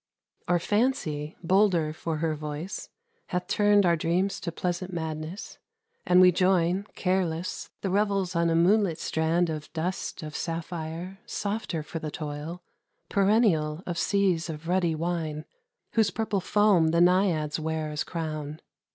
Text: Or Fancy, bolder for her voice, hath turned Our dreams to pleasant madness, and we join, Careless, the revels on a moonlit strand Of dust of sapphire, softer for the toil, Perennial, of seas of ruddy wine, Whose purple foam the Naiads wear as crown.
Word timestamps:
Or 0.47 0.57
Fancy, 0.57 1.37
bolder 1.43 1.93
for 1.93 2.17
her 2.17 2.33
voice, 2.33 2.89
hath 3.27 3.45
turned 3.45 3.85
Our 3.85 3.95
dreams 3.95 4.39
to 4.39 4.51
pleasant 4.51 4.91
madness, 4.91 5.59
and 6.07 6.19
we 6.19 6.31
join, 6.31 6.87
Careless, 6.95 7.69
the 7.81 7.91
revels 7.91 8.35
on 8.35 8.49
a 8.49 8.55
moonlit 8.55 8.97
strand 8.97 9.51
Of 9.51 9.71
dust 9.73 10.23
of 10.23 10.35
sapphire, 10.35 11.19
softer 11.27 11.83
for 11.83 11.99
the 11.99 12.09
toil, 12.09 12.63
Perennial, 13.09 13.83
of 13.85 13.95
seas 13.99 14.49
of 14.49 14.67
ruddy 14.67 14.95
wine, 14.95 15.45
Whose 15.91 16.09
purple 16.09 16.41
foam 16.41 16.87
the 16.87 16.99
Naiads 16.99 17.59
wear 17.59 17.91
as 17.91 18.03
crown. 18.03 18.59